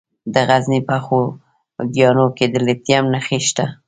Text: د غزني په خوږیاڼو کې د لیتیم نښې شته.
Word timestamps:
د 0.33 0.35
غزني 0.49 0.79
په 0.89 0.95
خوږیاڼو 1.05 2.27
کې 2.37 2.45
د 2.53 2.55
لیتیم 2.67 3.03
نښې 3.13 3.39
شته. 3.47 3.65